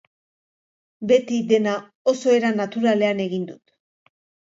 [1.11, 1.77] Beti dena
[2.15, 3.65] oso era naturalean egin dut.